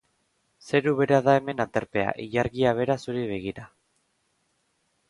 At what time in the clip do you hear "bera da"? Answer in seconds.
1.01-1.35